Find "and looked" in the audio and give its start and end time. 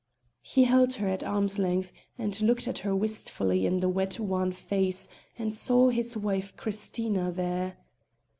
2.17-2.67